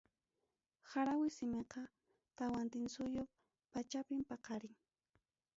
[0.91, 1.81] Harawi simiqa
[2.37, 3.21] Tawantinsuyu
[3.71, 4.75] pachapim paqarin.